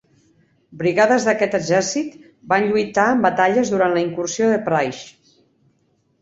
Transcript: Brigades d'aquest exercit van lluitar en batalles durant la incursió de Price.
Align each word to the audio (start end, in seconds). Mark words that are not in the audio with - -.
Brigades 0.77 1.27
d'aquest 1.27 1.57
exercit 1.59 2.15
van 2.53 2.65
lluitar 2.71 3.05
en 3.17 3.21
batalles 3.27 3.71
durant 3.75 3.95
la 3.99 4.03
incursió 4.07 4.49
de 4.55 4.59
Price. 4.71 5.37